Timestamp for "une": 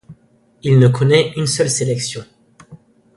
1.37-1.45